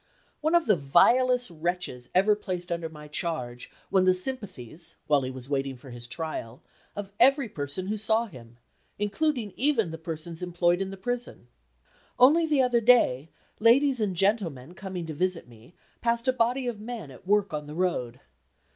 One 0.39 0.55
of 0.55 0.65
the 0.65 0.75
vilest 0.75 1.51
wretches 1.51 2.09
ever 2.15 2.35
placed 2.35 2.71
under 2.71 2.89
my 2.89 3.07
charge 3.07 3.69
won 3.91 4.05
the 4.05 4.15
sympathies 4.15 4.95
(while 5.05 5.21
he 5.21 5.29
was 5.29 5.47
waiting 5.47 5.77
for 5.77 5.91
his 5.91 6.07
trial) 6.07 6.63
of 6.95 7.11
every 7.19 7.47
person 7.47 7.85
who 7.85 7.97
saw 7.97 8.25
him, 8.25 8.57
including 8.97 9.53
even 9.57 9.91
the 9.91 9.99
persons 9.99 10.41
employed 10.41 10.81
in 10.81 10.89
the 10.89 10.97
prison. 10.97 11.49
Only 12.17 12.47
the 12.47 12.63
other 12.63 12.81
day, 12.81 13.29
ladies 13.59 14.01
and 14.01 14.15
gentlemen 14.15 14.73
coming 14.73 15.05
to 15.05 15.13
visit 15.13 15.47
me 15.47 15.75
passed 16.01 16.27
a 16.27 16.33
body 16.33 16.65
of 16.65 16.79
men 16.81 17.11
at 17.11 17.27
work 17.27 17.53
on 17.53 17.67
the 17.67 17.75
road. 17.75 18.21